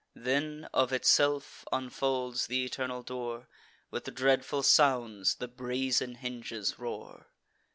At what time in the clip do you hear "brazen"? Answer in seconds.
5.47-6.15